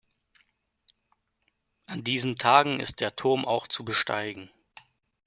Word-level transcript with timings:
An 1.85 2.03
diesen 2.03 2.35
Tagen 2.39 2.79
ist 2.79 3.01
der 3.01 3.15
Turm 3.15 3.45
auch 3.45 3.67
zu 3.67 3.85
besteigen. 3.85 4.49